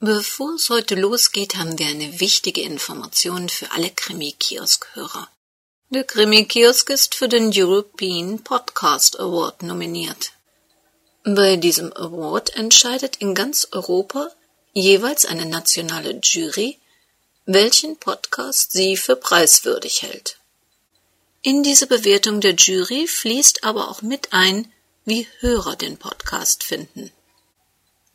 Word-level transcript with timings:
Bevor 0.00 0.54
es 0.54 0.70
heute 0.70 0.94
losgeht, 0.94 1.56
haben 1.56 1.76
wir 1.76 1.88
eine 1.88 2.20
wichtige 2.20 2.60
Information 2.60 3.48
für 3.48 3.72
alle 3.72 3.90
Krimi-Kiosk-Hörer. 3.90 5.28
Der 5.90 6.04
Krimi-Kiosk 6.04 6.88
ist 6.90 7.16
für 7.16 7.26
den 7.26 7.50
European 7.52 8.44
Podcast 8.44 9.18
Award 9.18 9.64
nominiert. 9.64 10.30
Bei 11.24 11.56
diesem 11.56 11.92
Award 11.94 12.54
entscheidet 12.54 13.16
in 13.16 13.34
ganz 13.34 13.66
Europa 13.72 14.30
jeweils 14.72 15.26
eine 15.26 15.46
nationale 15.46 16.20
Jury, 16.22 16.78
welchen 17.44 17.96
Podcast 17.96 18.70
sie 18.70 18.96
für 18.96 19.16
preiswürdig 19.16 20.02
hält. 20.02 20.38
In 21.42 21.64
diese 21.64 21.88
Bewertung 21.88 22.40
der 22.40 22.54
Jury 22.54 23.08
fließt 23.08 23.64
aber 23.64 23.90
auch 23.90 24.02
mit 24.02 24.32
ein, 24.32 24.72
wie 25.04 25.26
Hörer 25.40 25.74
den 25.74 25.96
Podcast 25.96 26.62
finden. 26.62 27.10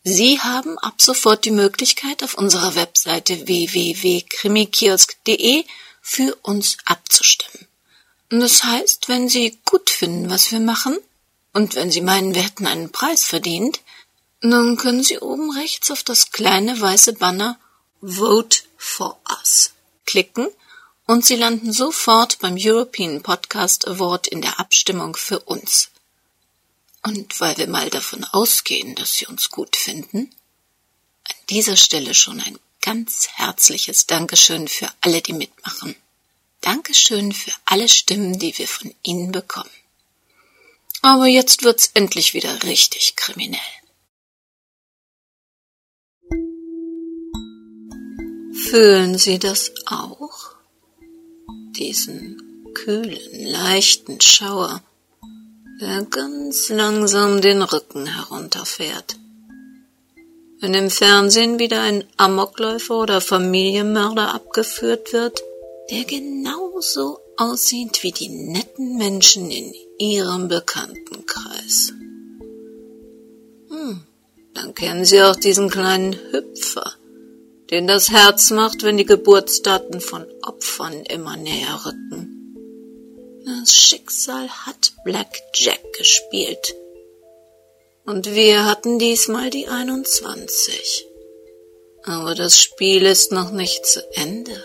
Sie 0.03 0.41
haben 0.41 0.77
ab 0.79 1.01
sofort 1.01 1.45
die 1.45 1.51
Möglichkeit, 1.51 2.23
auf 2.23 2.33
unserer 2.33 2.75
Webseite 2.75 3.47
www.krimikiosk.de 3.47 5.63
für 6.01 6.35
uns 6.41 6.75
abzustimmen. 6.83 7.69
Das 8.29 8.65
heißt, 8.65 9.07
wenn 9.07 9.29
Sie 9.29 9.57
gut 9.63 9.89
finden, 9.89 10.29
was 10.29 10.51
wir 10.51 10.59
machen, 10.59 10.97
und 11.53 11.75
wenn 11.75 11.91
Sie 11.91 12.01
meinen, 12.01 12.35
wir 12.35 12.41
hätten 12.41 12.67
einen 12.67 12.91
Preis 12.91 13.23
verdient, 13.23 13.79
dann 14.41 14.75
können 14.75 15.03
Sie 15.03 15.19
oben 15.19 15.51
rechts 15.51 15.89
auf 15.91 16.03
das 16.03 16.31
kleine 16.31 16.81
weiße 16.81 17.13
Banner 17.13 17.57
Vote 18.01 18.63
for 18.75 19.21
Us 19.29 19.71
klicken 20.05 20.49
und 21.05 21.23
Sie 21.23 21.35
landen 21.35 21.71
sofort 21.71 22.39
beim 22.39 22.57
European 22.59 23.21
Podcast 23.21 23.87
Award 23.87 24.27
in 24.27 24.41
der 24.41 24.59
Abstimmung 24.59 25.15
für 25.15 25.39
uns. 25.39 25.92
Und 27.05 27.39
weil 27.39 27.57
wir 27.57 27.67
mal 27.67 27.89
davon 27.89 28.23
ausgehen, 28.23 28.95
dass 28.95 29.13
Sie 29.13 29.25
uns 29.25 29.49
gut 29.49 29.75
finden, 29.75 30.33
an 31.27 31.35
dieser 31.49 31.75
Stelle 31.75 32.13
schon 32.13 32.39
ein 32.39 32.57
ganz 32.81 33.27
herzliches 33.33 34.07
Dankeschön 34.07 34.67
für 34.67 34.87
alle, 35.01 35.21
die 35.21 35.33
mitmachen. 35.33 35.95
Dankeschön 36.61 37.33
für 37.33 37.51
alle 37.65 37.89
Stimmen, 37.89 38.39
die 38.39 38.57
wir 38.57 38.67
von 38.67 38.93
Ihnen 39.03 39.31
bekommen. 39.31 39.69
Aber 41.01 41.27
jetzt 41.27 41.63
wird's 41.63 41.91
endlich 41.93 42.33
wieder 42.33 42.63
richtig 42.63 43.17
kriminell. 43.17 43.59
Fühlen 48.69 49.17
Sie 49.17 49.39
das 49.39 49.73
auch? 49.85 50.55
Diesen 51.71 52.71
kühlen, 52.73 53.45
leichten 53.45 54.21
Schauer 54.21 54.81
der 55.81 56.03
ganz 56.03 56.69
langsam 56.69 57.41
den 57.41 57.61
Rücken 57.61 58.05
herunterfährt. 58.05 59.17
Wenn 60.59 60.73
im 60.73 60.89
Fernsehen 60.89 61.59
wieder 61.59 61.81
ein 61.81 62.05
Amokläufer 62.15 62.95
oder 62.99 63.21
Familienmörder 63.21 64.33
abgeführt 64.33 65.11
wird, 65.11 65.41
der 65.91 66.05
genauso 66.05 67.19
aussieht 67.35 68.03
wie 68.03 68.11
die 68.11 68.29
netten 68.29 68.97
Menschen 68.97 69.51
in 69.51 69.73
ihrem 69.97 70.47
Bekanntenkreis. 70.47 71.93
Hm, 73.69 74.03
dann 74.53 74.73
kennen 74.75 75.03
Sie 75.03 75.21
auch 75.21 75.35
diesen 75.35 75.69
kleinen 75.69 76.15
Hüpfer, 76.31 76.93
den 77.71 77.87
das 77.87 78.11
Herz 78.11 78.51
macht, 78.51 78.83
wenn 78.83 78.97
die 78.97 79.05
Geburtsdaten 79.05 79.99
von 79.99 80.25
Opfern 80.43 81.03
immer 81.05 81.35
näher 81.35 81.81
rücken. 81.85 82.32
Das 83.45 83.75
Schicksal 83.75 84.47
hat 84.47 84.93
Black 85.03 85.41
Jack 85.53 85.81
gespielt. 85.97 86.75
Und 88.05 88.33
wir 88.33 88.63
hatten 88.63 88.99
diesmal 88.99 89.49
die 89.49 89.67
21. 89.67 91.05
Aber 92.03 92.35
das 92.35 92.61
Spiel 92.61 93.05
ist 93.05 93.33
noch 93.33 93.51
nicht 93.51 93.85
zu 93.85 94.01
Ende. 94.13 94.63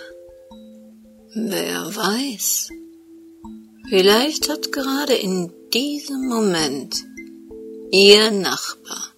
Wer 1.34 1.96
weiß. 1.96 2.68
Vielleicht 3.88 4.48
hat 4.48 4.70
gerade 4.70 5.14
in 5.14 5.52
diesem 5.72 6.28
Moment 6.28 6.94
Ihr 7.90 8.30
Nachbar 8.30 9.12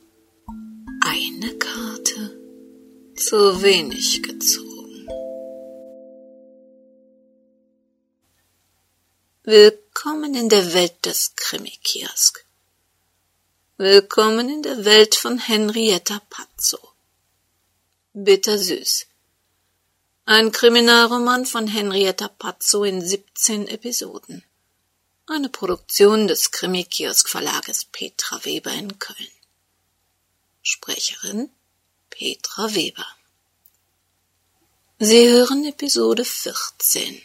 eine 1.01 1.53
Karte 1.59 2.39
zu 3.17 3.63
wenig 3.63 4.23
gezogen. 4.23 4.70
Willkommen 9.45 10.35
in 10.35 10.51
der 10.51 10.75
Welt 10.75 11.07
des 11.07 11.35
Krimi-Kiosk. 11.35 12.45
Willkommen 13.79 14.51
in 14.51 14.63
der 14.63 14.85
Welt 14.85 15.15
von 15.15 15.39
Henrietta 15.39 16.21
Pazzo. 16.29 16.79
Bittersüß. 18.13 19.07
Ein 20.27 20.53
Kriminalroman 20.53 21.47
von 21.47 21.67
Henrietta 21.67 22.29
Pazzo 22.29 22.85
in 22.85 23.01
17 23.01 23.67
Episoden. 23.67 24.45
Eine 25.27 25.49
Produktion 25.49 26.29
des 26.29 26.51
Krimi-Kiosk 26.51 27.27
Verlages 27.27 27.87
Petra 27.87 28.45
Weber 28.45 28.73
in 28.73 28.99
Köln. 28.99 29.33
Sprecherin 30.61 31.49
Petra 32.11 32.75
Weber. 32.75 33.07
Sie 34.99 35.31
hören 35.31 35.65
Episode 35.65 36.27
14. 36.27 37.23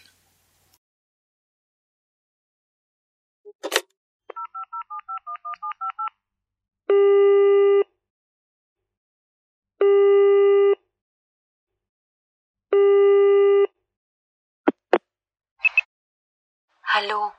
Hallo, 16.97 17.33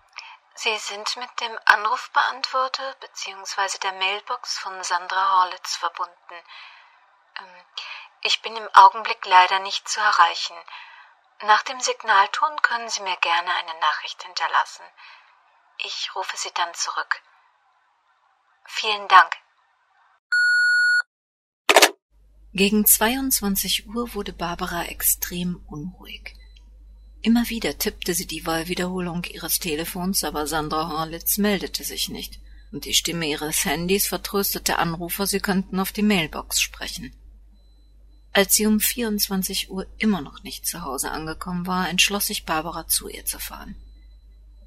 Sie 0.54 0.76
sind 0.76 1.16
mit 1.16 1.30
dem 1.40 1.58
Anrufbeantworter 1.64 2.94
bzw. 3.00 3.78
der 3.78 3.92
Mailbox 3.92 4.58
von 4.58 4.84
Sandra 4.84 5.32
Horlitz 5.32 5.76
verbunden. 5.76 6.34
Ähm, 7.40 7.64
ich 8.20 8.42
bin 8.42 8.54
im 8.54 8.68
Augenblick 8.74 9.24
leider 9.24 9.58
nicht 9.60 9.88
zu 9.88 9.98
erreichen. 9.98 10.56
Nach 11.44 11.62
dem 11.62 11.80
Signalton 11.80 12.60
können 12.60 12.90
Sie 12.90 13.00
mir 13.00 13.16
gerne 13.16 13.50
eine 13.54 13.80
Nachricht 13.80 14.22
hinterlassen. 14.24 14.84
Ich 15.78 16.14
rufe 16.14 16.36
Sie 16.36 16.52
dann 16.52 16.74
zurück. 16.74 17.22
Vielen 18.66 19.08
Dank. 19.08 19.38
Gegen 22.52 22.84
22 22.84 23.86
Uhr 23.88 24.12
wurde 24.12 24.34
Barbara 24.34 24.84
extrem 24.84 25.64
unruhig. 25.70 26.36
Immer 27.26 27.48
wieder 27.48 27.76
tippte 27.76 28.14
sie 28.14 28.28
die 28.28 28.46
Wahlwiederholung 28.46 29.24
ihres 29.24 29.58
Telefons, 29.58 30.22
aber 30.22 30.46
Sandra 30.46 30.90
Horlitz 30.90 31.38
meldete 31.38 31.82
sich 31.82 32.08
nicht, 32.08 32.38
und 32.70 32.84
die 32.84 32.94
Stimme 32.94 33.26
ihres 33.26 33.64
Handys 33.64 34.06
vertröstete 34.06 34.78
Anrufer, 34.78 35.26
sie 35.26 35.40
könnten 35.40 35.80
auf 35.80 35.90
die 35.90 36.04
Mailbox 36.04 36.60
sprechen. 36.60 37.12
Als 38.32 38.54
sie 38.54 38.66
um 38.66 38.78
24 38.78 39.72
Uhr 39.72 39.88
immer 39.98 40.20
noch 40.20 40.44
nicht 40.44 40.66
zu 40.66 40.82
Hause 40.82 41.10
angekommen 41.10 41.66
war, 41.66 41.88
entschloss 41.88 42.28
sich 42.28 42.44
Barbara 42.44 42.86
zu 42.86 43.08
ihr 43.08 43.24
zu 43.24 43.40
fahren. 43.40 43.74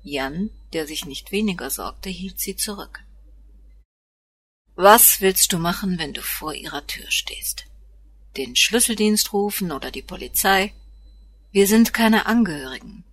Jan, 0.03 0.49
der 0.73 0.85
sich 0.85 1.05
nicht 1.05 1.31
weniger 1.31 1.69
sorgte, 1.69 2.09
hielt 2.09 2.41
sie 2.41 2.57
zurück. 2.57 2.99
Was 4.75 5.21
willst 5.21 5.53
du 5.53 5.59
machen, 5.59 5.97
wenn 5.97 6.11
du 6.11 6.21
vor 6.21 6.53
ihrer 6.53 6.85
Tür 6.85 7.09
stehst? 7.09 7.67
Den 8.35 8.57
Schlüsseldienst 8.57 9.31
rufen 9.31 9.71
oder 9.71 9.91
die 9.91 10.01
Polizei? 10.01 10.73
Wir 11.51 11.67
sind 11.67 11.93
keine 11.93 12.25
Angehörigen. 12.25 13.03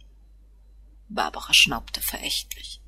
Barbara 1.09 1.55
schnaubte 1.55 2.01
verächtlich. 2.01 2.81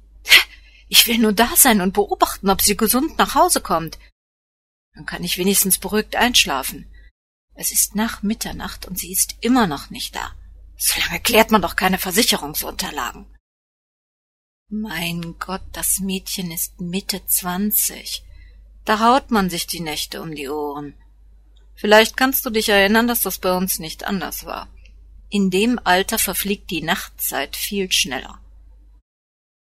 Ich 0.88 1.06
will 1.06 1.18
nur 1.18 1.32
da 1.32 1.48
sein 1.56 1.80
und 1.80 1.94
beobachten, 1.94 2.50
ob 2.50 2.60
sie 2.60 2.76
gesund 2.76 3.18
nach 3.18 3.34
Hause 3.34 3.60
kommt. 3.60 3.98
Dann 4.94 5.06
kann 5.06 5.24
ich 5.24 5.38
wenigstens 5.38 5.78
beruhigt 5.78 6.16
einschlafen. 6.16 6.92
Es 7.54 7.72
ist 7.72 7.94
nach 7.94 8.22
Mitternacht 8.22 8.86
und 8.86 8.98
sie 8.98 9.12
ist 9.12 9.36
immer 9.40 9.66
noch 9.66 9.90
nicht 9.90 10.14
da. 10.16 10.34
So 10.76 11.00
lange 11.00 11.20
klärt 11.20 11.50
man 11.50 11.62
doch 11.62 11.76
keine 11.76 11.98
Versicherungsunterlagen. 11.98 13.26
Mein 14.70 15.38
Gott, 15.38 15.62
das 15.72 15.98
Mädchen 15.98 16.50
ist 16.50 16.80
Mitte 16.80 17.24
zwanzig. 17.26 18.22
Da 18.84 19.00
haut 19.00 19.30
man 19.30 19.50
sich 19.50 19.66
die 19.66 19.80
Nächte 19.80 20.22
um 20.22 20.34
die 20.34 20.48
Ohren. 20.48 20.94
Vielleicht 21.74 22.16
kannst 22.16 22.44
du 22.44 22.50
dich 22.50 22.68
erinnern, 22.68 23.08
dass 23.08 23.22
das 23.22 23.38
bei 23.38 23.56
uns 23.56 23.78
nicht 23.78 24.04
anders 24.04 24.44
war. 24.44 24.68
In 25.30 25.50
dem 25.50 25.78
Alter 25.84 26.18
verfliegt 26.18 26.70
die 26.70 26.82
Nachtzeit 26.82 27.56
viel 27.56 27.92
schneller. 27.92 28.40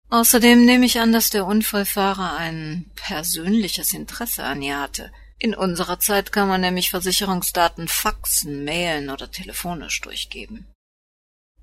Außerdem 0.10 0.66
nehme 0.66 0.86
ich 0.86 1.00
an, 1.00 1.12
dass 1.12 1.30
der 1.30 1.46
Unfallfahrer 1.46 2.38
ein 2.38 2.90
persönliches 2.96 3.94
Interesse 3.94 4.44
an 4.44 4.62
ihr 4.62 4.80
hatte. 4.80 5.12
In 5.38 5.56
unserer 5.56 6.00
Zeit 6.00 6.32
kann 6.32 6.48
man 6.48 6.62
nämlich 6.62 6.90
Versicherungsdaten 6.90 7.88
faxen, 7.88 8.64
mailen 8.64 9.10
oder 9.10 9.32
telefonisch 9.32 10.02
durchgeben. 10.02 10.68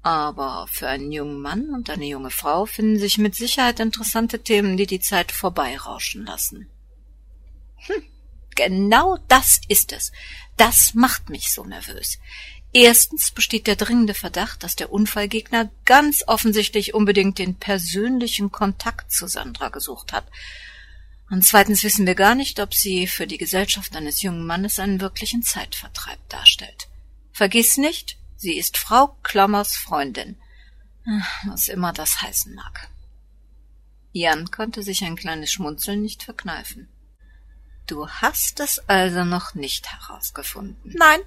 Aber 0.02 0.68
für 0.70 0.88
einen 0.88 1.10
jungen 1.10 1.40
Mann 1.40 1.70
und 1.70 1.90
eine 1.90 2.06
junge 2.06 2.30
Frau 2.30 2.66
finden 2.66 2.98
sich 2.98 3.18
mit 3.18 3.34
Sicherheit 3.34 3.80
interessante 3.80 4.42
Themen, 4.42 4.76
die 4.76 4.86
die 4.86 5.00
Zeit 5.00 5.32
vorbeirauschen 5.32 6.24
lassen. 6.24 6.70
Hm, 7.86 8.02
Genau 8.56 9.18
das 9.28 9.60
ist 9.68 9.92
es. 9.92 10.10
Das 10.56 10.94
macht 10.94 11.28
mich 11.28 11.52
so 11.52 11.64
nervös. 11.64 12.18
Erstens 12.72 13.30
besteht 13.30 13.66
der 13.66 13.76
dringende 13.76 14.14
Verdacht, 14.14 14.62
dass 14.62 14.76
der 14.76 14.92
Unfallgegner 14.92 15.70
ganz 15.84 16.24
offensichtlich 16.26 16.94
unbedingt 16.94 17.38
den 17.38 17.54
persönlichen 17.54 18.52
Kontakt 18.52 19.12
zu 19.12 19.26
Sandra 19.26 19.68
gesucht 19.68 20.12
hat. 20.12 20.26
Und 21.30 21.44
zweitens 21.44 21.82
wissen 21.82 22.06
wir 22.06 22.14
gar 22.14 22.34
nicht, 22.34 22.60
ob 22.60 22.74
sie 22.74 23.06
für 23.06 23.26
die 23.26 23.38
Gesellschaft 23.38 23.96
eines 23.96 24.22
jungen 24.22 24.46
Mannes 24.46 24.78
einen 24.78 25.00
wirklichen 25.00 25.42
Zeitvertreib 25.42 26.18
darstellt. 26.28 26.88
Vergiss 27.32 27.76
nicht, 27.76 28.18
sie 28.36 28.56
ist 28.56 28.76
Frau 28.78 29.16
Klammers 29.22 29.76
Freundin. 29.76 30.36
Was 31.46 31.68
immer 31.68 31.92
das 31.92 32.20
heißen 32.22 32.54
mag. 32.54 32.88
Jan 34.12 34.50
konnte 34.50 34.82
sich 34.82 35.04
ein 35.04 35.16
kleines 35.16 35.52
Schmunzeln 35.52 36.02
nicht 36.02 36.22
verkneifen. 36.22 36.88
Du 37.86 38.08
hast 38.08 38.60
es 38.60 38.80
also 38.88 39.24
noch 39.24 39.54
nicht 39.54 39.88
herausgefunden. 39.92 40.94
Nein. 40.96 41.20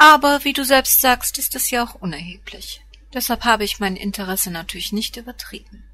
Aber 0.00 0.44
wie 0.44 0.54
du 0.54 0.64
selbst 0.64 1.02
sagst, 1.02 1.36
ist 1.36 1.54
es 1.54 1.68
ja 1.68 1.84
auch 1.84 1.94
unerheblich. 1.94 2.80
Deshalb 3.12 3.44
habe 3.44 3.64
ich 3.64 3.80
mein 3.80 3.96
Interesse 3.96 4.50
natürlich 4.50 4.92
nicht 4.92 5.18
übertrieben. 5.18 5.84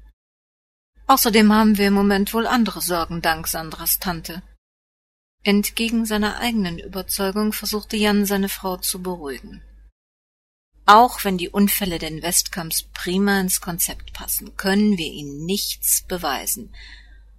Außerdem 1.07 1.51
haben 1.51 1.77
wir 1.77 1.89
im 1.89 1.93
Moment 1.93 2.33
wohl 2.33 2.47
andere 2.47 2.79
Sorgen 2.79 3.21
dank 3.21 3.49
Sandras 3.49 3.99
Tante. 3.99 4.43
Entgegen 5.43 6.05
seiner 6.05 6.39
eigenen 6.39 6.79
Überzeugung 6.79 7.51
versuchte 7.51 7.97
Jan 7.97 8.25
seine 8.25 8.47
Frau 8.47 8.77
zu 8.77 9.03
beruhigen. 9.03 9.61
Auch 10.85 11.25
wenn 11.25 11.37
die 11.37 11.49
Unfälle 11.49 11.99
den 11.99 12.21
Westkamps 12.21 12.83
prima 12.93 13.41
ins 13.41 13.59
Konzept 13.59 14.13
passen, 14.13 14.55
können 14.55 14.97
wir 14.97 15.11
ihnen 15.11 15.45
nichts 15.45 16.03
beweisen. 16.03 16.73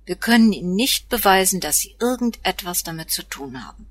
Wir 0.04 0.16
können 0.16 0.52
ihnen 0.52 0.74
nicht 0.74 1.08
beweisen, 1.08 1.60
dass 1.60 1.78
sie 1.78 1.96
irgendetwas 1.98 2.82
damit 2.82 3.10
zu 3.10 3.22
tun 3.22 3.66
haben. 3.66 3.86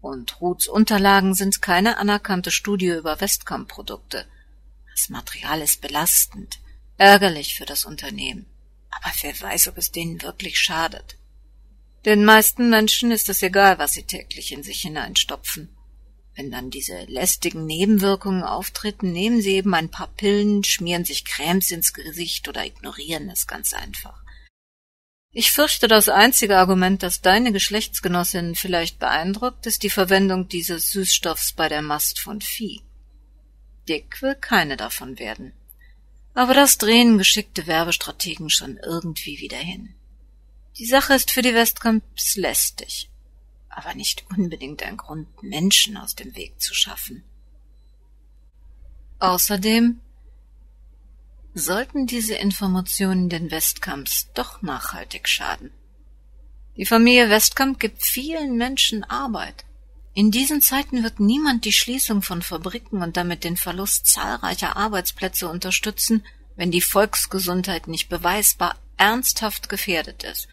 Und 0.00 0.40
Ruths 0.40 0.68
Unterlagen 0.68 1.34
sind 1.34 1.60
keine 1.60 1.98
anerkannte 1.98 2.50
Studie 2.50 2.88
über 2.88 3.20
Westkamp-Produkte. 3.20 4.26
Das 4.92 5.08
Material 5.08 5.60
ist 5.60 5.80
belastend, 5.80 6.60
ärgerlich 6.96 7.54
für 7.54 7.66
das 7.66 7.84
Unternehmen. 7.84 8.46
Aber 8.90 9.12
wer 9.22 9.40
weiß, 9.40 9.68
ob 9.68 9.78
es 9.78 9.90
denen 9.90 10.22
wirklich 10.22 10.58
schadet. 10.58 11.16
Den 12.04 12.24
meisten 12.24 12.70
Menschen 12.70 13.10
ist 13.10 13.28
es 13.28 13.42
egal, 13.42 13.78
was 13.78 13.92
sie 13.92 14.04
täglich 14.04 14.52
in 14.52 14.62
sich 14.62 14.80
hineinstopfen. 14.82 15.68
Wenn 16.36 16.52
dann 16.52 16.70
diese 16.70 17.04
lästigen 17.06 17.66
Nebenwirkungen 17.66 18.44
auftreten, 18.44 19.10
nehmen 19.12 19.42
sie 19.42 19.54
eben 19.54 19.74
ein 19.74 19.90
paar 19.90 20.06
Pillen, 20.06 20.62
schmieren 20.62 21.04
sich 21.04 21.24
Cremes 21.24 21.72
ins 21.72 21.92
Gesicht 21.92 22.48
oder 22.48 22.64
ignorieren 22.64 23.28
es 23.28 23.48
ganz 23.48 23.74
einfach. 23.74 24.22
Ich 25.38 25.52
fürchte, 25.52 25.86
das 25.86 26.08
einzige 26.08 26.58
Argument, 26.58 27.02
das 27.02 27.20
deine 27.20 27.52
Geschlechtsgenossin 27.52 28.56
vielleicht 28.56 28.98
beeindruckt, 28.98 29.66
ist 29.66 29.84
die 29.84 29.90
Verwendung 29.90 30.48
dieses 30.48 30.90
Süßstoffs 30.90 31.52
bei 31.52 31.68
der 31.68 31.82
Mast 31.82 32.18
von 32.18 32.40
Vieh. 32.40 32.82
Dick 33.88 34.20
will 34.20 34.34
keine 34.34 34.76
davon 34.76 35.18
werden. 35.18 35.52
Aber 36.34 36.54
das 36.54 36.78
drehen 36.78 37.18
geschickte 37.18 37.66
Werbestrategen 37.68 38.50
schon 38.50 38.78
irgendwie 38.78 39.38
wieder 39.38 39.58
hin. 39.58 39.94
Die 40.78 40.86
Sache 40.86 41.14
ist 41.14 41.30
für 41.30 41.42
die 41.42 41.54
Westcamps 41.54 42.36
lästig 42.36 43.08
aber 43.78 43.94
nicht 43.94 44.24
unbedingt 44.36 44.82
ein 44.82 44.96
Grund, 44.96 45.28
Menschen 45.40 45.96
aus 45.96 46.16
dem 46.16 46.34
Weg 46.34 46.60
zu 46.60 46.74
schaffen. 46.74 47.22
Außerdem 49.20 50.00
sollten 51.58 52.06
diese 52.06 52.34
Informationen 52.34 53.28
den 53.28 53.50
Westkamps 53.50 54.30
doch 54.34 54.62
nachhaltig 54.62 55.28
schaden. 55.28 55.70
Die 56.76 56.86
Familie 56.86 57.28
Westkamp 57.28 57.80
gibt 57.80 58.02
vielen 58.02 58.56
Menschen 58.56 59.04
Arbeit. 59.04 59.64
In 60.14 60.30
diesen 60.30 60.62
Zeiten 60.62 61.02
wird 61.02 61.20
niemand 61.20 61.64
die 61.64 61.72
Schließung 61.72 62.22
von 62.22 62.42
Fabriken 62.42 63.02
und 63.02 63.16
damit 63.16 63.44
den 63.44 63.56
Verlust 63.56 64.06
zahlreicher 64.06 64.76
Arbeitsplätze 64.76 65.48
unterstützen, 65.48 66.24
wenn 66.56 66.70
die 66.70 66.80
Volksgesundheit 66.80 67.88
nicht 67.88 68.08
beweisbar 68.08 68.76
ernsthaft 68.96 69.68
gefährdet 69.68 70.24
ist. 70.24 70.48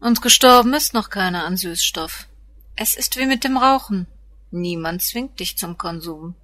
Und 0.00 0.22
gestorben 0.22 0.74
ist 0.74 0.94
noch 0.94 1.10
keiner 1.10 1.44
an 1.44 1.56
Süßstoff. 1.56 2.26
Es 2.74 2.94
ist 2.94 3.16
wie 3.16 3.26
mit 3.26 3.44
dem 3.44 3.56
Rauchen. 3.56 4.06
Niemand 4.50 5.02
zwingt 5.02 5.40
dich 5.40 5.56
zum 5.58 5.78
Konsum. 5.78 6.34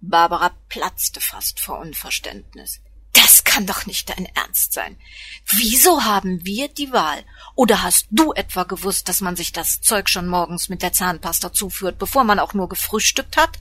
Barbara 0.00 0.50
platzte 0.68 1.20
fast 1.20 1.60
vor 1.60 1.78
Unverständnis. 1.78 2.80
Das 3.12 3.44
kann 3.44 3.66
doch 3.66 3.86
nicht 3.86 4.08
dein 4.08 4.26
Ernst 4.34 4.72
sein. 4.72 4.96
Wieso 5.46 6.04
haben 6.04 6.44
wir 6.44 6.68
die 6.68 6.92
Wahl? 6.92 7.22
Oder 7.54 7.82
hast 7.82 8.06
du 8.10 8.32
etwa 8.32 8.64
gewusst, 8.64 9.08
dass 9.08 9.20
man 9.20 9.36
sich 9.36 9.52
das 9.52 9.80
Zeug 9.80 10.08
schon 10.08 10.26
morgens 10.26 10.68
mit 10.68 10.82
der 10.82 10.92
Zahnpasta 10.92 11.52
zuführt, 11.52 11.98
bevor 11.98 12.24
man 12.24 12.38
auch 12.38 12.54
nur 12.54 12.68
gefrühstückt 12.68 13.36
hat? 13.36 13.58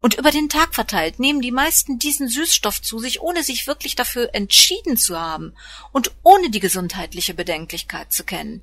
Und 0.00 0.14
über 0.14 0.30
den 0.30 0.48
Tag 0.48 0.74
verteilt 0.74 1.18
nehmen 1.18 1.40
die 1.40 1.50
meisten 1.50 1.98
diesen 1.98 2.28
Süßstoff 2.28 2.80
zu 2.80 2.98
sich, 3.00 3.20
ohne 3.20 3.42
sich 3.42 3.66
wirklich 3.66 3.96
dafür 3.96 4.30
entschieden 4.34 4.96
zu 4.96 5.18
haben 5.18 5.54
und 5.90 6.12
ohne 6.22 6.50
die 6.50 6.60
gesundheitliche 6.60 7.34
Bedenklichkeit 7.34 8.12
zu 8.12 8.22
kennen. 8.22 8.62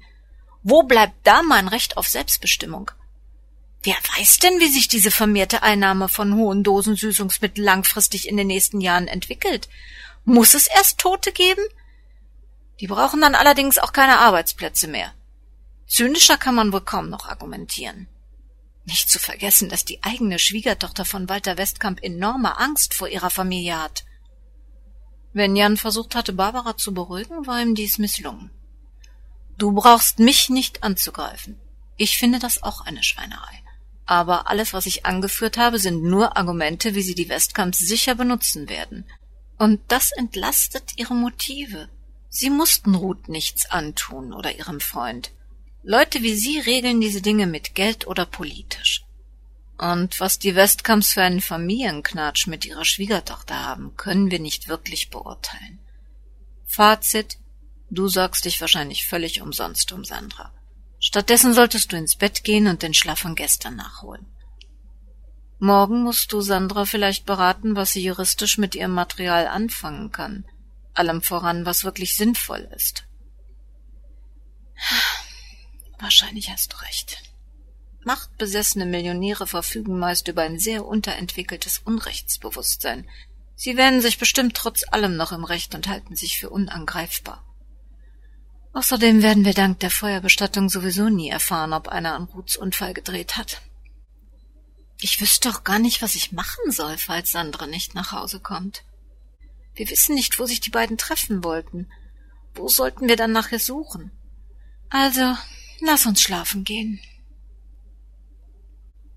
Wo 0.61 0.83
bleibt 0.83 1.15
da 1.23 1.43
mein 1.43 1.67
Recht 1.67 1.97
auf 1.97 2.07
Selbstbestimmung? 2.07 2.91
Wer 3.81 3.97
weiß 4.17 4.39
denn, 4.39 4.61
wie 4.61 4.69
sich 4.69 4.87
diese 4.87 5.11
vermehrte 5.11 5.61
Einnahme 5.61 6.07
von 6.07 6.35
hohen 6.35 6.63
Dosen 6.63 6.95
Süßungsmittel 6.95 7.61
langfristig 7.61 8.29
in 8.29 8.37
den 8.37 8.47
nächsten 8.47 8.79
Jahren 8.79 9.09
entwickelt? 9.09 9.67
Muss 10.25 10.53
es 10.53 10.67
erst 10.67 10.99
Tote 10.99 11.31
geben? 11.31 11.63
Die 12.79 12.87
brauchen 12.87 13.21
dann 13.21 13.35
allerdings 13.35 13.77
auch 13.77 13.93
keine 13.93 14.19
Arbeitsplätze 14.19 14.87
mehr. 14.87 15.13
Zynischer 15.87 16.37
kann 16.37 16.55
man 16.55 16.71
wohl 16.73 16.81
kaum 16.81 17.09
noch 17.09 17.27
argumentieren. 17.27 18.07
Nicht 18.85 19.09
zu 19.09 19.19
vergessen, 19.19 19.69
dass 19.69 19.85
die 19.85 20.03
eigene 20.03 20.39
Schwiegertochter 20.39 21.05
von 21.05 21.29
Walter 21.29 21.57
Westkamp 21.57 22.03
enorme 22.03 22.57
Angst 22.57 22.93
vor 22.93 23.07
ihrer 23.07 23.29
Familie 23.29 23.81
hat. 23.81 24.03
Wenn 25.31 25.55
Jan 25.55 25.77
versucht 25.77 26.15
hatte, 26.15 26.33
Barbara 26.33 26.77
zu 26.77 26.93
beruhigen, 26.93 27.47
war 27.47 27.61
ihm 27.61 27.75
dies 27.75 27.97
misslungen. 27.97 28.51
Du 29.57 29.71
brauchst 29.71 30.19
mich 30.19 30.49
nicht 30.49 30.83
anzugreifen. 30.83 31.59
Ich 31.95 32.17
finde 32.17 32.39
das 32.39 32.63
auch 32.63 32.81
eine 32.81 33.03
Schweinerei. 33.03 33.63
Aber 34.05 34.49
alles, 34.49 34.73
was 34.73 34.85
ich 34.85 35.05
angeführt 35.05 35.57
habe, 35.57 35.79
sind 35.79 36.03
nur 36.03 36.35
Argumente, 36.37 36.95
wie 36.95 37.01
sie 37.01 37.15
die 37.15 37.29
Westkamps 37.29 37.79
sicher 37.79 38.15
benutzen 38.15 38.67
werden. 38.67 39.05
Und 39.57 39.81
das 39.88 40.11
entlastet 40.11 40.97
ihre 40.97 41.13
Motive. 41.13 41.89
Sie 42.29 42.50
mussten 42.50 42.95
Ruth 42.95 43.29
nichts 43.29 43.69
antun 43.69 44.33
oder 44.33 44.55
ihrem 44.55 44.79
Freund. 44.79 45.31
Leute 45.83 46.23
wie 46.23 46.33
sie 46.33 46.59
regeln 46.59 47.01
diese 47.01 47.21
Dinge 47.21 47.45
mit 47.45 47.75
Geld 47.75 48.07
oder 48.07 48.25
politisch. 48.25 49.03
Und 49.77 50.19
was 50.19 50.39
die 50.39 50.55
Westkamps 50.55 51.13
für 51.13 51.24
einen 51.24 51.41
Familienknatsch 51.41 52.48
mit 52.48 52.65
ihrer 52.65 52.86
Schwiegertochter 52.86 53.65
haben, 53.65 53.95
können 53.98 54.31
wir 54.31 54.39
nicht 54.39 54.67
wirklich 54.67 55.10
beurteilen. 55.10 55.79
Fazit 56.65 57.38
Du 57.89 58.07
sorgst 58.07 58.45
dich 58.45 58.60
wahrscheinlich 58.60 59.05
völlig 59.05 59.41
umsonst 59.41 59.91
um 59.91 60.03
Sandra. 60.03 60.51
Stattdessen 61.00 61.53
solltest 61.53 61.91
du 61.91 61.98
ins 61.98 62.15
Bett 62.15 62.43
gehen 62.43 62.65
und 62.65 62.81
den 62.81 62.95
Schlaf 62.95 63.19
von 63.19 63.36
gestern 63.36 63.75
nachholen. 63.75 64.25
Morgen 65.63 66.03
musst 66.03 66.34
du 66.34 66.41
Sandra 66.41 66.84
vielleicht 66.84 67.25
beraten, 67.25 67.77
was 67.77 67.93
sie 67.93 68.03
juristisch 68.03 68.58
mit 68.58 68.75
ihrem 68.75 68.91
Material 68.91 69.48
anfangen 69.48 70.12
kann. 70.12 70.43
Allem 70.93 71.22
voran, 71.22 71.65
was 71.65 71.86
wirklich 71.86 72.17
sinnvoll 72.17 72.70
ist. 72.75 73.05
Wahrscheinlich 76.00 76.50
hast 76.50 76.74
du 76.74 76.77
recht. 76.82 77.24
Machtbesessene 78.03 78.86
Millionäre 78.86 79.48
verfügen 79.48 80.00
meist 80.00 80.27
über 80.27 80.41
ein 80.41 80.60
sehr 80.60 80.86
unterentwickeltes 80.86 81.77
Unrechtsbewusstsein. 81.77 83.10
Sie 83.55 83.77
wähnen 83.77 84.01
sich 84.01 84.20
bestimmt 84.20 84.58
trotz 84.58 84.84
allem 84.91 85.15
noch 85.15 85.32
im 85.32 85.46
Recht 85.46 85.75
und 85.75 85.88
halten 85.88 86.17
sich 86.17 86.39
für 86.39 86.50
unangreifbar. 86.50 87.41
Außerdem 88.74 89.24
werden 89.24 89.46
wir 89.46 89.53
dank 89.53 89.79
der 89.79 89.91
Feuerbestattung 89.91 90.67
sowieso 90.67 91.08
nie 91.08 91.29
erfahren, 91.29 91.72
ob 91.72 91.88
einer 91.88 92.17
einen 92.17 92.25
Ruths 92.25 92.58
Unfall 92.58 92.93
gedreht 92.93 93.38
hat. 93.38 93.62
Ich 95.03 95.19
wüsste 95.19 95.50
doch 95.50 95.65
gar 95.65 95.79
nicht, 95.79 96.01
was 96.01 96.15
ich 96.15 96.31
machen 96.31 96.72
soll, 96.72 96.98
falls 96.98 97.33
Sandra 97.33 97.67
nicht 97.67 97.93
nach 97.93 98.13
Hause 98.13 98.39
kommt. 98.39 98.86
Wir 99.75 99.89
wissen 99.89 100.15
nicht, 100.15 100.39
wo 100.39 100.45
sich 100.45 100.62
die 100.62 100.69
beiden 100.69 100.98
treffen 100.98 101.43
wollten. 101.43 101.91
Wo 102.55 102.69
sollten 102.69 103.10
wir 103.10 103.17
dann 103.17 103.33
nachher 103.33 103.60
suchen? 103.60 104.12
Also, 104.89 105.36
lass 105.81 106.05
uns 106.05 106.22
schlafen 106.22 106.63
gehen. 106.63 107.01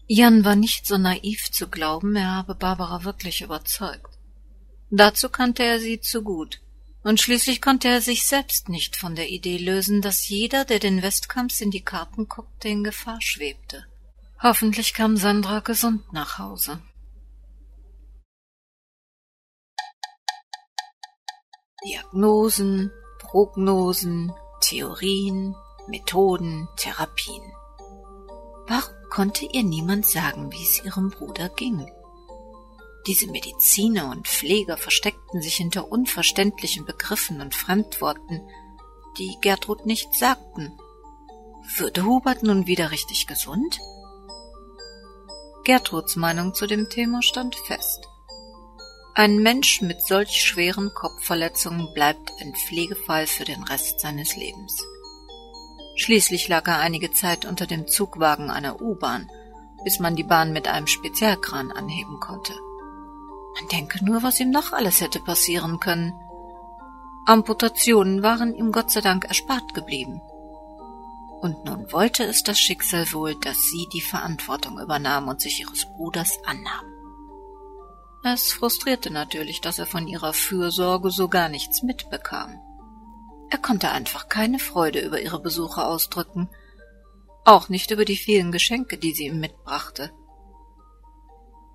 Jan 0.09 0.45
war 0.45 0.57
nicht 0.57 0.88
so 0.88 0.99
naiv 0.99 1.52
zu 1.52 1.69
glauben, 1.69 2.16
er 2.16 2.33
habe 2.35 2.57
Barbara 2.57 3.05
wirklich 3.05 3.43
überzeugt. 3.43 4.19
Dazu 4.90 5.28
kannte 5.28 5.62
er 5.62 5.78
sie 5.78 6.00
zu 6.00 6.23
gut 6.23 6.62
und 7.05 7.21
schließlich 7.21 7.62
konnte 7.62 7.87
er 7.87 8.00
sich 8.00 8.26
selbst 8.26 8.69
nicht 8.69 8.97
von 8.97 9.14
der 9.14 9.28
Idee 9.28 9.59
lösen, 9.59 10.02
dass 10.02 10.28
jeder, 10.28 10.64
der 10.64 10.81
den 10.81 11.02
Westkamps 11.02 11.61
in 11.61 11.71
die 11.71 11.85
Karten 11.85 12.26
guckte, 12.26 12.66
in 12.66 12.83
Gefahr 12.83 13.23
schwebte. 13.23 13.87
Hoffentlich 14.43 14.93
kam 14.93 15.16
Sandra 15.16 15.61
gesund 15.61 16.12
nach 16.12 16.38
Hause. 16.38 16.83
Diagnosen, 21.85 22.90
Prognosen, 23.19 24.33
Theorien, 24.61 25.55
Methoden, 25.88 26.69
Therapien. 26.76 27.43
Warum 28.66 28.95
konnte 29.09 29.47
ihr 29.47 29.62
niemand 29.62 30.05
sagen, 30.05 30.52
wie 30.52 30.62
es 30.62 30.85
ihrem 30.85 31.11
Bruder 31.11 31.49
ging? 31.49 31.90
Diese 33.07 33.31
Mediziner 33.31 34.11
und 34.11 34.28
Pfleger 34.28 34.76
versteckten 34.76 35.40
sich 35.40 35.57
hinter 35.57 35.90
unverständlichen 35.90 36.85
Begriffen 36.85 37.40
und 37.40 37.55
Fremdworten, 37.55 38.47
die 39.16 39.38
Gertrud 39.40 39.87
nicht 39.87 40.12
sagten. 40.12 40.76
Würde 41.78 42.05
Hubert 42.05 42.43
nun 42.43 42.66
wieder 42.66 42.90
richtig 42.90 43.26
gesund? 43.26 43.78
Gertruds 45.66 46.14
Meinung 46.14 46.54
zu 46.54 46.68
dem 46.68 46.88
Thema 46.88 47.23
stand 47.23 47.56
fest. 47.56 48.08
Ein 49.16 49.38
Mensch 49.38 49.82
mit 49.82 50.00
solch 50.00 50.40
schweren 50.40 50.94
Kopfverletzungen 50.94 51.92
bleibt 51.92 52.30
ein 52.40 52.54
Pflegefall 52.54 53.26
für 53.26 53.44
den 53.44 53.64
Rest 53.64 53.99
seines 53.99 54.37
Lebens. 54.37 54.80
Schließlich 55.96 56.46
lag 56.46 56.68
er 56.68 56.78
einige 56.78 57.11
Zeit 57.11 57.44
unter 57.44 57.66
dem 57.66 57.88
Zugwagen 57.88 58.49
einer 58.49 58.80
U-Bahn, 58.80 59.28
bis 59.82 59.99
man 59.99 60.14
die 60.14 60.23
Bahn 60.23 60.52
mit 60.52 60.68
einem 60.68 60.87
Spezialkran 60.87 61.73
anheben 61.73 62.20
konnte. 62.20 62.52
Man 63.58 63.68
denke 63.73 64.04
nur, 64.04 64.23
was 64.23 64.38
ihm 64.38 64.50
noch 64.50 64.73
alles 64.73 65.00
hätte 65.00 65.18
passieren 65.18 65.80
können. 65.80 66.14
Amputationen 67.25 68.23
waren 68.23 68.54
ihm 68.54 68.70
Gott 68.70 68.92
sei 68.92 69.00
Dank 69.00 69.25
erspart 69.25 69.75
geblieben. 69.75 70.20
Und 71.40 71.64
nun 71.64 71.93
wollte 71.93 72.25
es 72.25 72.43
das 72.43 72.59
Schicksal 72.59 73.12
wohl, 73.12 73.35
dass 73.40 73.57
sie 73.71 73.87
die 73.93 74.00
Verantwortung 74.00 74.81
übernahm 74.81 75.28
und 75.28 75.40
sich 75.40 75.61
ihres 75.61 75.85
Bruders 75.85 76.38
annahm. 76.45 76.85
Es 78.25 78.52
frustrierte 78.52 79.11
natürlich, 79.12 79.61
dass 79.61 79.78
er 79.78 79.87
von 79.87 80.09
ihrer 80.09 80.33
Fürsorge 80.33 81.11
so 81.11 81.28
gar 81.28 81.49
nichts 81.49 81.83
mitbekam. 81.83 82.59
Er 83.50 83.59
konnte 83.59 83.90
einfach 83.90 84.28
keine 84.28 84.59
Freude 84.59 85.00
über 85.00 85.21
ihre 85.21 85.40
Besuche 85.40 85.85
ausdrücken, 85.85 86.49
auch 87.45 87.69
nicht 87.69 87.93
über 87.93 88.05
die 88.05 88.16
vielen 88.16 88.50
Geschenke, 88.50 88.99
die 88.99 89.12
sie 89.12 89.26
ihm 89.26 89.38
mitbrachte. 89.38 90.11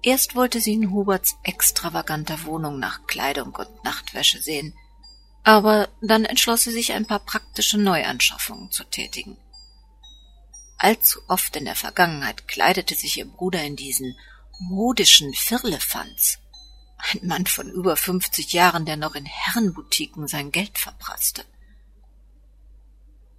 Erst 0.03 0.35
wollte 0.35 0.59
sie 0.59 0.73
in 0.73 0.91
Huberts 0.91 1.37
extravaganter 1.43 2.43
Wohnung 2.43 2.79
nach 2.79 3.05
Kleidung 3.07 3.55
und 3.55 3.83
Nachtwäsche 3.85 4.41
sehen, 4.41 4.73
aber 5.43 5.87
dann 6.01 6.25
entschloss 6.25 6.63
sie 6.63 6.71
sich, 6.71 6.91
ein 6.93 7.05
paar 7.05 7.19
praktische 7.19 7.77
Neuanschaffungen 7.77 8.71
zu 8.71 8.83
tätigen. 8.83 9.37
Allzu 10.83 11.19
oft 11.27 11.55
in 11.55 11.65
der 11.65 11.75
Vergangenheit 11.75 12.47
kleidete 12.47 12.95
sich 12.95 13.17
ihr 13.17 13.25
Bruder 13.25 13.63
in 13.63 13.75
diesen 13.75 14.17
modischen 14.59 15.31
Firlefanz. 15.35 16.39
Ein 16.97 17.27
Mann 17.27 17.45
von 17.45 17.69
über 17.69 17.95
fünfzig 17.95 18.51
Jahren, 18.53 18.85
der 18.85 18.97
noch 18.97 19.13
in 19.13 19.25
Herrenboutiquen 19.25 20.27
sein 20.27 20.51
Geld 20.51 20.79
verprasste. 20.79 21.43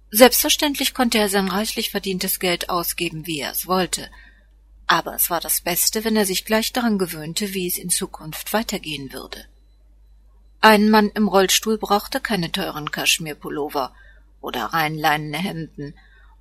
Selbstverständlich 0.09 0.93
konnte 0.93 1.17
er 1.17 1.27
sein 1.27 1.49
reichlich 1.49 1.91
verdientes 1.91 2.39
Geld 2.39 2.69
ausgeben, 2.69 3.27
wie 3.27 3.41
er 3.41 3.51
es 3.51 3.67
wollte, 3.67 4.09
aber 4.87 5.13
es 5.13 5.29
war 5.29 5.41
das 5.41 5.59
Beste, 5.59 6.05
wenn 6.05 6.15
er 6.15 6.25
sich 6.25 6.45
gleich 6.45 6.71
daran 6.71 6.97
gewöhnte, 6.97 7.53
wie 7.53 7.67
es 7.67 7.77
in 7.77 7.89
Zukunft 7.89 8.53
weitergehen 8.53 9.11
würde. 9.11 9.45
Ein 10.61 10.89
Mann 10.89 11.09
im 11.09 11.27
Rollstuhl 11.27 11.77
brauchte 11.77 12.21
keine 12.21 12.53
teuren 12.53 12.89
Kaschmirpullover 12.89 13.93
oder 14.39 14.67
rein 14.67 14.95
leinene 14.95 15.39
Hemden, 15.39 15.93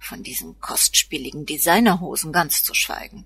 von 0.03 0.23
diesen 0.23 0.61
kostspieligen 0.61 1.47
Designerhosen 1.47 2.33
ganz 2.33 2.65
zu 2.65 2.75
schweigen. 2.75 3.25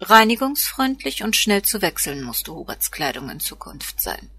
Reinigungsfreundlich 0.00 1.22
und 1.22 1.36
schnell 1.36 1.62
zu 1.62 1.82
wechseln 1.82 2.22
musste 2.22 2.54
Huberts 2.54 2.90
Kleidung 2.90 3.28
in 3.30 3.40
Zukunft 3.40 4.00
sein 4.00 4.30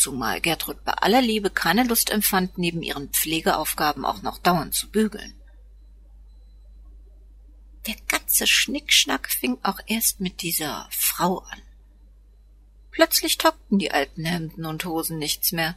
zumal 0.00 0.40
Gertrud 0.40 0.82
bei 0.84 0.92
aller 0.92 1.20
Liebe 1.20 1.50
keine 1.50 1.84
Lust 1.84 2.10
empfand, 2.10 2.58
neben 2.58 2.82
ihren 2.82 3.10
Pflegeaufgaben 3.10 4.04
auch 4.04 4.22
noch 4.22 4.38
dauernd 4.38 4.74
zu 4.74 4.90
bügeln. 4.90 5.34
Der 7.86 7.96
ganze 8.08 8.46
Schnickschnack 8.46 9.30
fing 9.30 9.58
auch 9.62 9.78
erst 9.86 10.20
mit 10.20 10.42
dieser 10.42 10.88
Frau 10.90 11.38
an. 11.38 11.62
Plötzlich 12.90 13.38
taugten 13.38 13.78
die 13.78 13.90
alten 13.90 14.24
Hemden 14.24 14.66
und 14.66 14.84
Hosen 14.84 15.18
nichts 15.18 15.52
mehr. 15.52 15.76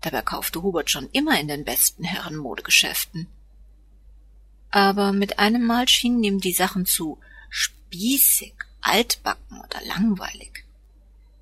Dabei 0.00 0.22
kaufte 0.22 0.62
Hubert 0.62 0.90
schon 0.90 1.08
immer 1.10 1.38
in 1.40 1.48
den 1.48 1.64
besten 1.64 2.04
Herrenmodegeschäften. 2.04 3.26
Aber 4.70 5.12
mit 5.12 5.38
einem 5.38 5.64
Mal 5.64 5.88
schienen 5.88 6.22
ihm 6.22 6.40
die 6.40 6.52
Sachen 6.52 6.86
zu 6.86 7.18
spießig, 7.50 8.54
altbacken 8.80 9.60
oder 9.60 9.80
langweilig. 9.86 10.64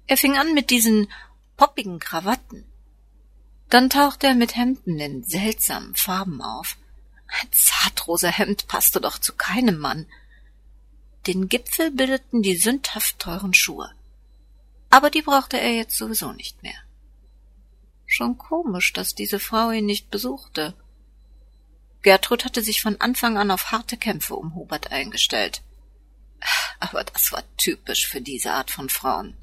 Er 0.06 0.16
fing 0.16 0.36
an 0.36 0.54
mit 0.54 0.70
diesen 0.70 1.10
poppigen 1.56 1.98
Krawatten. 1.98 2.64
Dann 3.68 3.90
tauchte 3.90 4.28
er 4.28 4.34
mit 4.34 4.54
Hemden 4.54 4.98
in 5.00 5.24
seltsamen 5.24 5.96
Farben 5.96 6.40
auf. 6.40 6.76
Ein 7.26 7.48
zartrosa 7.50 8.28
Hemd 8.28 8.68
passte 8.68 9.00
doch 9.00 9.18
zu 9.18 9.34
keinem 9.34 9.78
Mann. 9.78 10.06
Den 11.26 11.48
Gipfel 11.48 11.90
bildeten 11.90 12.42
die 12.42 12.56
sündhaft 12.56 13.18
teuren 13.18 13.52
Schuhe. 13.52 13.90
Aber 14.90 15.10
die 15.10 15.22
brauchte 15.22 15.58
er 15.58 15.74
jetzt 15.74 15.98
sowieso 15.98 16.32
nicht 16.32 16.62
mehr. 16.62 16.85
Schon 18.06 18.38
komisch, 18.38 18.92
dass 18.92 19.14
diese 19.14 19.38
Frau 19.38 19.70
ihn 19.70 19.86
nicht 19.86 20.10
besuchte. 20.10 20.74
Gertrud 22.02 22.44
hatte 22.44 22.62
sich 22.62 22.80
von 22.80 23.00
Anfang 23.00 23.36
an 23.36 23.50
auf 23.50 23.72
harte 23.72 23.96
Kämpfe 23.96 24.36
um 24.36 24.54
Hubert 24.54 24.92
eingestellt. 24.92 25.62
Aber 26.78 27.02
das 27.02 27.32
war 27.32 27.42
typisch 27.56 28.06
für 28.06 28.20
diese 28.20 28.52
Art 28.52 28.70
von 28.70 28.88
Frauen. 28.88 29.36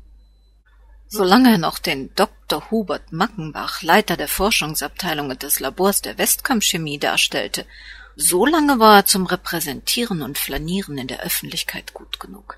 Solange 1.08 1.52
er 1.52 1.58
noch 1.58 1.78
den 1.78 2.16
Dr. 2.16 2.72
Hubert 2.72 3.12
Mackenbach, 3.12 3.82
Leiter 3.82 4.18
der 4.18 4.28
Forschungsabteilung 4.28 5.30
und 5.30 5.44
des 5.44 5.60
Labors 5.60 6.02
der 6.02 6.18
Westkampfchemie 6.18 6.98
darstellte, 6.98 7.68
so 8.16 8.46
lange 8.46 8.80
war 8.80 8.98
er 8.98 9.06
zum 9.06 9.26
Repräsentieren 9.26 10.22
und 10.22 10.38
Flanieren 10.38 10.98
in 10.98 11.08
der 11.08 11.22
Öffentlichkeit 11.22 11.94
gut 11.94 12.20
genug. 12.20 12.58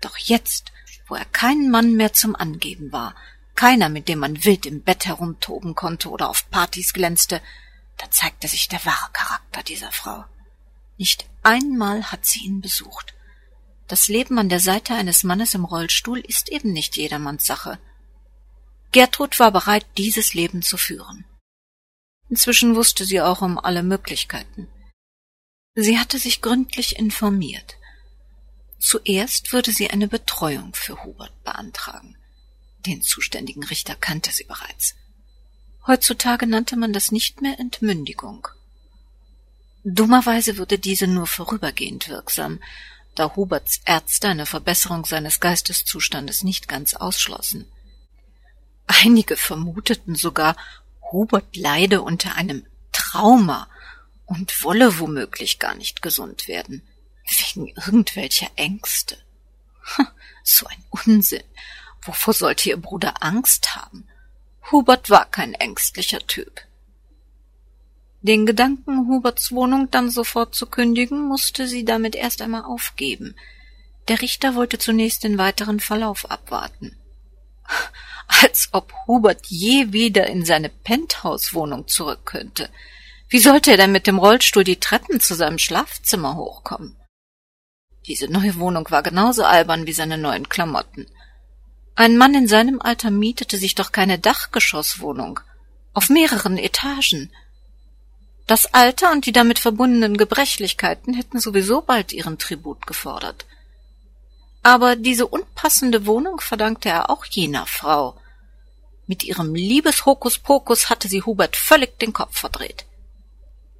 Doch 0.00 0.16
jetzt, 0.18 0.72
wo 1.06 1.14
er 1.14 1.24
kein 1.26 1.70
Mann 1.70 1.94
mehr 1.94 2.12
zum 2.12 2.36
Angeben 2.36 2.92
war, 2.92 3.14
keiner, 3.58 3.88
mit 3.88 4.08
dem 4.08 4.20
man 4.20 4.44
wild 4.44 4.66
im 4.66 4.82
Bett 4.82 5.06
herumtoben 5.06 5.74
konnte 5.74 6.10
oder 6.10 6.30
auf 6.30 6.48
Partys 6.48 6.92
glänzte, 6.92 7.42
da 7.96 8.08
zeigte 8.08 8.46
sich 8.46 8.68
der 8.68 8.84
wahre 8.84 9.10
Charakter 9.12 9.64
dieser 9.64 9.90
Frau. 9.90 10.24
Nicht 10.96 11.26
einmal 11.42 12.04
hat 12.04 12.24
sie 12.24 12.44
ihn 12.44 12.60
besucht. 12.60 13.14
Das 13.88 14.06
Leben 14.06 14.38
an 14.38 14.48
der 14.48 14.60
Seite 14.60 14.94
eines 14.94 15.24
Mannes 15.24 15.54
im 15.54 15.64
Rollstuhl 15.64 16.20
ist 16.20 16.50
eben 16.50 16.72
nicht 16.72 16.96
jedermanns 16.96 17.46
Sache. 17.46 17.80
Gertrud 18.92 19.40
war 19.40 19.50
bereit, 19.50 19.86
dieses 19.96 20.34
Leben 20.34 20.62
zu 20.62 20.76
führen. 20.76 21.24
Inzwischen 22.30 22.76
wusste 22.76 23.04
sie 23.04 23.20
auch 23.20 23.42
um 23.42 23.58
alle 23.58 23.82
Möglichkeiten. 23.82 24.68
Sie 25.74 25.98
hatte 25.98 26.20
sich 26.20 26.42
gründlich 26.42 26.96
informiert. 26.96 27.74
Zuerst 28.78 29.52
würde 29.52 29.72
sie 29.72 29.90
eine 29.90 30.06
Betreuung 30.06 30.74
für 30.74 31.02
Hubert 31.02 31.42
beantragen. 31.42 32.17
Den 32.86 33.02
zuständigen 33.02 33.64
Richter 33.64 33.94
kannte 33.94 34.30
sie 34.32 34.44
bereits. 34.44 34.94
Heutzutage 35.86 36.46
nannte 36.46 36.76
man 36.76 36.92
das 36.92 37.12
nicht 37.12 37.40
mehr 37.40 37.58
Entmündigung. 37.58 38.48
Dummerweise 39.84 40.58
würde 40.58 40.78
diese 40.78 41.06
nur 41.06 41.26
vorübergehend 41.26 42.08
wirksam, 42.08 42.60
da 43.14 43.34
Huberts 43.34 43.80
Ärzte 43.84 44.28
eine 44.28 44.46
Verbesserung 44.46 45.04
seines 45.04 45.40
Geisteszustandes 45.40 46.44
nicht 46.44 46.68
ganz 46.68 46.94
ausschlossen. 46.94 47.66
Einige 48.86 49.36
vermuteten 49.36 50.14
sogar, 50.14 50.56
Hubert 51.10 51.56
leide 51.56 52.02
unter 52.02 52.36
einem 52.36 52.66
Trauma 52.92 53.68
und 54.26 54.62
wolle 54.62 54.98
womöglich 54.98 55.58
gar 55.58 55.74
nicht 55.74 56.02
gesund 56.02 56.48
werden, 56.48 56.82
wegen 57.38 57.68
irgendwelcher 57.68 58.50
Ängste. 58.56 59.18
So 60.50 60.66
ein 60.66 60.82
Unsinn. 61.04 61.44
Wovor 62.08 62.32
sollte 62.32 62.70
ihr 62.70 62.78
Bruder 62.78 63.22
Angst 63.22 63.76
haben? 63.76 64.08
Hubert 64.72 65.10
war 65.10 65.26
kein 65.26 65.52
ängstlicher 65.52 66.26
Typ. 66.26 66.62
Den 68.22 68.46
Gedanken, 68.46 69.08
Huberts 69.08 69.52
Wohnung 69.52 69.90
dann 69.90 70.10
sofort 70.10 70.54
zu 70.54 70.64
kündigen, 70.64 71.28
musste 71.28 71.68
sie 71.68 71.84
damit 71.84 72.16
erst 72.16 72.40
einmal 72.40 72.64
aufgeben. 72.64 73.36
Der 74.08 74.22
Richter 74.22 74.54
wollte 74.54 74.78
zunächst 74.78 75.22
den 75.22 75.36
weiteren 75.36 75.80
Verlauf 75.80 76.30
abwarten. 76.30 76.96
Als 78.42 78.70
ob 78.72 78.90
Hubert 79.06 79.44
je 79.46 79.92
wieder 79.92 80.28
in 80.28 80.46
seine 80.46 80.70
Penthouse-Wohnung 80.70 81.88
zurück 81.88 82.24
könnte. 82.24 82.70
Wie 83.28 83.38
sollte 83.38 83.72
er 83.72 83.76
denn 83.76 83.92
mit 83.92 84.06
dem 84.06 84.18
Rollstuhl 84.18 84.64
die 84.64 84.80
Treppen 84.80 85.20
zu 85.20 85.34
seinem 85.34 85.58
Schlafzimmer 85.58 86.36
hochkommen? 86.36 86.96
Diese 88.06 88.28
neue 88.28 88.56
Wohnung 88.56 88.90
war 88.90 89.02
genauso 89.02 89.44
albern 89.44 89.86
wie 89.86 89.92
seine 89.92 90.16
neuen 90.16 90.48
Klamotten. 90.48 91.06
Ein 91.98 92.16
Mann 92.16 92.32
in 92.32 92.46
seinem 92.46 92.80
Alter 92.80 93.10
mietete 93.10 93.58
sich 93.58 93.74
doch 93.74 93.90
keine 93.90 94.20
Dachgeschosswohnung. 94.20 95.40
Auf 95.94 96.10
mehreren 96.10 96.56
Etagen. 96.56 97.32
Das 98.46 98.72
Alter 98.72 99.10
und 99.10 99.26
die 99.26 99.32
damit 99.32 99.58
verbundenen 99.58 100.16
Gebrechlichkeiten 100.16 101.12
hätten 101.12 101.40
sowieso 101.40 101.82
bald 101.82 102.12
ihren 102.12 102.38
Tribut 102.38 102.86
gefordert. 102.86 103.46
Aber 104.62 104.94
diese 104.94 105.26
unpassende 105.26 106.06
Wohnung 106.06 106.40
verdankte 106.40 106.88
er 106.88 107.10
auch 107.10 107.24
jener 107.24 107.66
Frau. 107.66 108.16
Mit 109.08 109.24
ihrem 109.24 109.56
Liebeshokuspokus 109.56 110.90
hatte 110.90 111.08
sie 111.08 111.22
Hubert 111.22 111.56
völlig 111.56 111.98
den 111.98 112.12
Kopf 112.12 112.38
verdreht. 112.38 112.86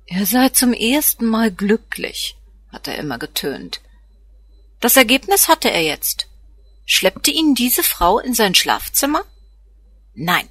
Er 0.06 0.26
sei 0.26 0.48
zum 0.48 0.72
ersten 0.72 1.24
Mal 1.24 1.52
glücklich, 1.52 2.36
hat 2.72 2.88
er 2.88 2.98
immer 2.98 3.18
getönt. 3.18 3.80
Das 4.80 4.96
Ergebnis 4.96 5.46
hatte 5.46 5.70
er 5.70 5.84
jetzt. 5.84 6.27
Schleppte 6.90 7.30
ihn 7.30 7.54
diese 7.54 7.82
Frau 7.82 8.18
in 8.18 8.32
sein 8.32 8.54
Schlafzimmer? 8.54 9.22
Nein, 10.14 10.48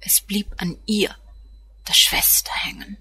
es 0.00 0.20
blieb 0.20 0.48
an 0.56 0.76
ihr, 0.86 1.14
der 1.86 1.92
Schwester 1.92 2.50
hängen. 2.52 2.96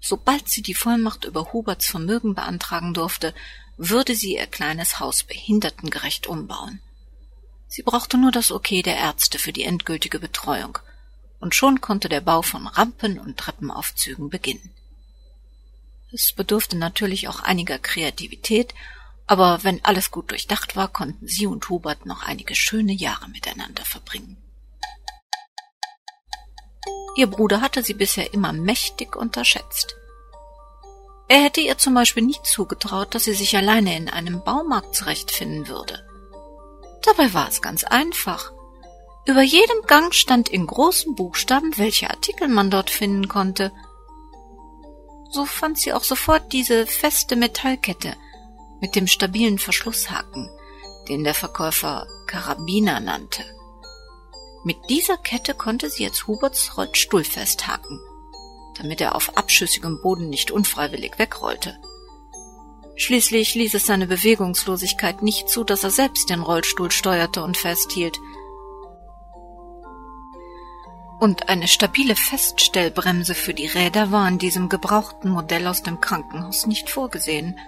Sobald 0.00 0.48
sie 0.48 0.62
die 0.62 0.74
Vollmacht 0.74 1.24
über 1.24 1.52
Huberts 1.52 1.86
Vermögen 1.86 2.34
beantragen 2.34 2.92
durfte, 2.92 3.34
würde 3.76 4.16
sie 4.16 4.34
ihr 4.34 4.48
kleines 4.48 4.98
Haus 4.98 5.22
behindertengerecht 5.22 6.26
umbauen. 6.26 6.82
Sie 7.68 7.82
brauchte 7.82 8.18
nur 8.18 8.32
das 8.32 8.50
Okay 8.50 8.82
der 8.82 8.96
Ärzte 8.96 9.38
für 9.38 9.52
die 9.52 9.62
endgültige 9.62 10.18
Betreuung, 10.18 10.76
und 11.38 11.54
schon 11.54 11.80
konnte 11.80 12.08
der 12.08 12.20
Bau 12.20 12.42
von 12.42 12.66
Rampen 12.66 13.20
und 13.20 13.38
Treppenaufzügen 13.38 14.28
beginnen. 14.28 14.74
Es 16.10 16.32
bedurfte 16.32 16.76
natürlich 16.76 17.28
auch 17.28 17.38
einiger 17.38 17.78
Kreativität, 17.78 18.74
aber 19.30 19.62
wenn 19.62 19.78
alles 19.84 20.10
gut 20.10 20.32
durchdacht 20.32 20.74
war, 20.74 20.88
konnten 20.88 21.28
sie 21.28 21.46
und 21.46 21.68
Hubert 21.68 22.04
noch 22.04 22.24
einige 22.24 22.56
schöne 22.56 22.92
Jahre 22.92 23.28
miteinander 23.28 23.84
verbringen. 23.84 24.36
Ihr 27.14 27.28
Bruder 27.28 27.60
hatte 27.60 27.84
sie 27.84 27.94
bisher 27.94 28.34
immer 28.34 28.52
mächtig 28.52 29.14
unterschätzt. 29.14 29.94
Er 31.28 31.44
hätte 31.44 31.60
ihr 31.60 31.78
zum 31.78 31.94
Beispiel 31.94 32.24
nie 32.24 32.40
zugetraut, 32.42 33.14
dass 33.14 33.22
sie 33.22 33.34
sich 33.34 33.56
alleine 33.56 33.96
in 33.96 34.10
einem 34.10 34.42
Baumarkt 34.42 34.96
zurechtfinden 34.96 35.68
würde. 35.68 36.04
Dabei 37.04 37.32
war 37.32 37.46
es 37.48 37.62
ganz 37.62 37.84
einfach. 37.84 38.50
Über 39.26 39.42
jedem 39.42 39.82
Gang 39.86 40.12
stand 40.12 40.48
in 40.48 40.66
großen 40.66 41.14
Buchstaben, 41.14 41.78
welche 41.78 42.10
Artikel 42.10 42.48
man 42.48 42.68
dort 42.68 42.90
finden 42.90 43.28
konnte. 43.28 43.70
So 45.30 45.46
fand 45.46 45.78
sie 45.78 45.92
auch 45.92 46.02
sofort 46.02 46.52
diese 46.52 46.84
feste 46.84 47.36
Metallkette 47.36 48.16
mit 48.80 48.96
dem 48.96 49.06
stabilen 49.06 49.58
Verschlusshaken, 49.58 50.50
den 51.08 51.24
der 51.24 51.34
Verkäufer 51.34 52.06
Karabiner 52.26 53.00
nannte. 53.00 53.44
Mit 54.62 54.76
dieser 54.88 55.16
Kette 55.16 55.54
konnte 55.54 55.88
sie 55.88 56.02
jetzt 56.02 56.26
Huberts 56.26 56.76
Rollstuhl 56.76 57.24
festhaken, 57.24 57.98
damit 58.76 59.00
er 59.00 59.14
auf 59.14 59.36
abschüssigem 59.36 60.00
Boden 60.02 60.28
nicht 60.28 60.50
unfreiwillig 60.50 61.18
wegrollte. 61.18 61.78
Schließlich 62.96 63.54
ließ 63.54 63.72
es 63.74 63.86
seine 63.86 64.06
Bewegungslosigkeit 64.06 65.22
nicht 65.22 65.48
zu, 65.48 65.64
dass 65.64 65.84
er 65.84 65.90
selbst 65.90 66.28
den 66.28 66.42
Rollstuhl 66.42 66.90
steuerte 66.90 67.42
und 67.42 67.56
festhielt. 67.56 68.18
Und 71.18 71.48
eine 71.48 71.66
stabile 71.66 72.14
Feststellbremse 72.14 73.34
für 73.34 73.54
die 73.54 73.66
Räder 73.66 74.12
war 74.12 74.28
in 74.28 74.38
diesem 74.38 74.68
gebrauchten 74.68 75.30
Modell 75.30 75.66
aus 75.66 75.82
dem 75.82 76.00
Krankenhaus 76.02 76.66
nicht 76.66 76.90
vorgesehen. 76.90 77.58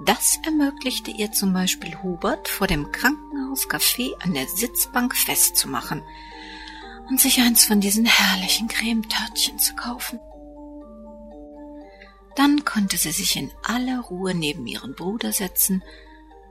Das 0.00 0.38
ermöglichte 0.44 1.10
ihr 1.10 1.32
zum 1.32 1.52
Beispiel 1.52 1.96
Hubert 2.02 2.48
vor 2.48 2.66
dem 2.66 2.92
Krankenhauscafé 2.92 4.14
an 4.22 4.32
der 4.32 4.46
Sitzbank 4.46 5.16
festzumachen 5.16 6.02
und 7.08 7.20
sich 7.20 7.40
eins 7.40 7.64
von 7.64 7.80
diesen 7.80 8.04
herrlichen 8.04 8.68
Cremetörtchen 8.68 9.58
zu 9.58 9.74
kaufen. 9.74 10.20
Dann 12.36 12.64
konnte 12.64 12.96
sie 12.96 13.10
sich 13.10 13.34
in 13.34 13.50
aller 13.64 14.00
Ruhe 14.00 14.34
neben 14.34 14.66
ihren 14.68 14.94
Bruder 14.94 15.32
setzen 15.32 15.82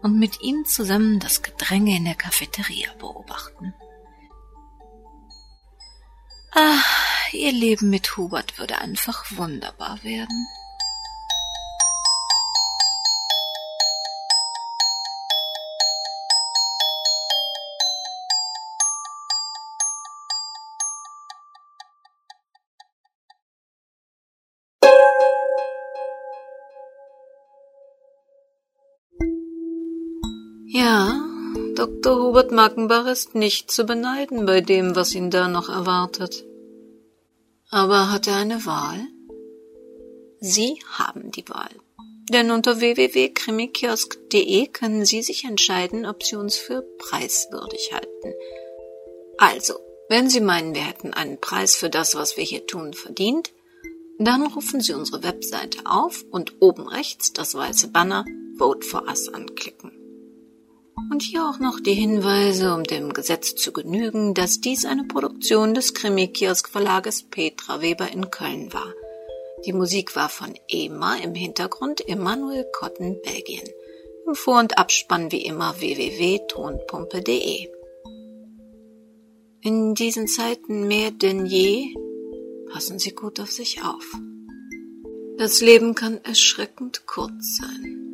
und 0.01 0.20
mit 0.20 0.42
ihm 0.42 0.66
zusammen 0.66 1.20
das 1.20 1.42
Gedränge 1.42 1.96
in 1.96 2.04
der 2.04 2.16
Cafeteria 2.16 2.94
beobachten. 3.00 3.74
Ah, 6.51 6.84
ihr 7.32 7.54
Leben 7.54 7.89
mit 7.89 8.18
Hubert 8.18 8.58
würde 8.60 8.80
einfach 8.80 9.25
wunderbar 9.32 10.04
werden. 10.04 10.48
Ja, 30.70 31.18
Dr. 31.75 32.22
Hubert 32.22 32.51
Mackenbach 32.51 33.08
ist 33.08 33.36
nicht 33.36 33.72
zu 33.72 33.86
beneiden 33.86 34.46
bei 34.46 34.60
dem, 34.60 34.98
was 34.98 35.16
ihn 35.16 35.32
da 35.32 35.48
noch 35.48 35.70
erwartet. 35.70 36.44
Aber 37.70 38.12
hat 38.12 38.27
er 38.27 38.36
eine 38.36 38.66
Wahl? 38.66 39.00
Sie 40.42 40.82
haben 40.92 41.32
die 41.32 41.48
Wahl. 41.48 41.70
Denn 42.30 42.51
unter 42.51 42.82
www.krimikiosk.de 42.82 44.68
können 44.68 45.06
Sie 45.06 45.22
sich 45.22 45.46
entscheiden, 45.46 46.06
ob 46.06 46.22
Sie 46.24 46.36
uns 46.36 46.58
für 46.58 46.82
preiswürdig 46.98 47.94
halten. 47.94 48.34
Also, 49.38 49.75
wenn 50.10 50.30
Sie 50.30 50.42
meinen, 50.42 50.75
wir 50.75 50.82
hätten 50.82 51.14
einen 51.14 51.40
Preis 51.40 51.77
für 51.77 51.90
das, 51.90 52.14
was 52.16 52.36
wir 52.36 52.44
hier 52.44 52.68
tun, 52.68 52.94
verdient, 52.94 53.53
dann 54.20 54.46
rufen 54.48 54.82
Sie 54.82 54.92
unsere 54.94 55.24
Webseite 55.24 55.80
auf 55.86 56.25
und 56.30 56.62
oben 56.62 56.90
rechts 56.90 57.32
das 57.32 57.56
weiße 57.56 57.88
Banner 57.90 58.25
Vote 58.58 58.86
for 58.86 59.03
Us 59.08 59.30
anklicken. 59.30 59.97
Und 61.12 61.22
hier 61.22 61.48
auch 61.48 61.60
noch 61.60 61.79
die 61.79 61.94
Hinweise, 61.94 62.74
um 62.74 62.83
dem 62.83 63.14
Gesetz 63.14 63.55
zu 63.55 63.72
genügen, 63.72 64.33
dass 64.33 64.60
dies 64.62 64.86
eine 64.86 65.03
Produktion 65.03 65.74
des 65.74 65.94
Krimi-Kiosk-Verlages 65.94 67.24
Petra 67.29 67.81
Weber 67.81 68.12
in 68.12 68.29
Köln 68.31 68.74
war. 68.74 68.94
Die 69.66 69.74
Musik 69.74 70.16
war 70.16 70.29
von 70.29 70.53
EMA 70.68 71.18
im 71.18 71.33
Hintergrund 71.33 72.07
Emanuel 72.07 72.66
Cotton, 72.74 73.20
Belgien. 73.24 73.68
Im 74.25 74.36
Vor- 74.36 74.60
und 74.60 74.77
Abspann 74.77 75.31
wie 75.31 75.46
immer 75.46 75.79
www.tonpumpe.de. 75.79 77.70
In 79.62 79.94
diesen 79.96 80.27
Zeiten 80.27 80.88
mehr 80.88 81.12
denn 81.12 81.46
je 81.46 81.94
passen 82.72 83.00
Sie 83.00 83.12
gut 83.12 83.40
auf 83.40 83.51
sich 83.51 83.83
auf. 83.83 84.05
Das 85.38 85.62
Leben 85.62 85.96
kann 85.96 86.20
erschreckend 86.24 87.05
kurz 87.05 87.57
sein. 87.57 88.06